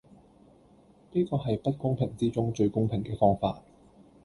[1.11, 3.61] 呢個係不公平之中最公平既方法